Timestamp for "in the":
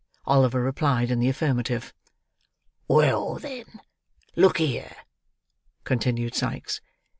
1.11-1.29